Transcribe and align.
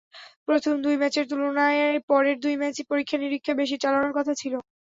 প্রথম 0.47 0.73
দুই 0.83 0.95
ম্যাচের 0.99 1.25
তুলনায় 1.29 1.79
পরের 2.09 2.37
দুই 2.39 2.55
ম্যাচেই 2.57 2.89
পরীক্ষা-নিরীক্ষা 2.91 3.53
বেশি 3.61 3.75
চালানোর 3.79 4.13
কথা 4.17 4.33
ছিল। 4.41 4.53